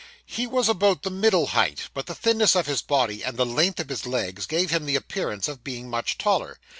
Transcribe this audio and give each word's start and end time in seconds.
He 0.25 0.47
was 0.47 0.67
about 0.67 1.03
the 1.03 1.11
middle 1.11 1.45
height, 1.45 1.89
but 1.93 2.07
the 2.07 2.15
thinness 2.15 2.55
of 2.55 2.65
his 2.65 2.81
body, 2.81 3.23
and 3.23 3.37
the 3.37 3.45
length 3.45 3.79
of 3.79 3.89
his 3.89 4.07
legs, 4.07 4.47
gave 4.47 4.71
him 4.71 4.87
the 4.87 4.95
appearance 4.95 5.47
of 5.47 5.63
being 5.63 5.91
much 5.91 6.17
taller. 6.17 6.57